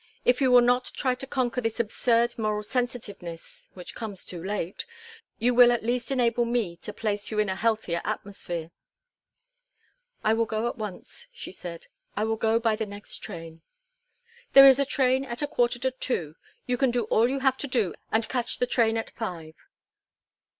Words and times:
If 0.25 0.41
you 0.41 0.49
will 0.51 0.61
not 0.61 0.85
try 0.95 1.13
to 1.13 1.27
conquer 1.27 1.61
this 1.61 1.79
absurd 1.79 2.39
moral 2.39 2.63
sensitiveness 2.63 3.69
which 3.75 3.93
comes 3.93 4.25
too 4.25 4.43
late 4.43 4.83
you 5.37 5.53
will 5.53 5.71
at 5.71 5.83
least 5.83 6.09
enable 6.09 6.43
me 6.43 6.75
to 6.77 6.91
place 6.91 7.29
you 7.29 7.37
in 7.37 7.49
a 7.49 7.55
healthier 7.55 8.01
atmosphere." 8.03 8.71
"I 10.23 10.33
will 10.33 10.47
go 10.47 10.67
at 10.67 10.75
once," 10.75 11.27
she 11.31 11.51
said, 11.51 11.85
"I 12.17 12.23
will 12.23 12.35
go 12.35 12.59
by 12.59 12.75
the 12.75 12.87
next 12.87 13.19
train." 13.19 13.61
"There 14.53 14.67
is 14.67 14.79
a 14.79 14.85
train 14.85 15.23
at 15.23 15.43
a 15.43 15.47
quarter 15.47 15.77
to 15.77 15.91
two. 15.91 16.35
You 16.65 16.77
can 16.77 16.89
do 16.89 17.03
all 17.11 17.29
you 17.29 17.37
have 17.41 17.57
to 17.57 17.67
do 17.67 17.93
and 18.11 18.27
catch 18.27 18.57
the 18.57 18.65
train 18.65 18.97
at 18.97 19.11
five. 19.11 19.53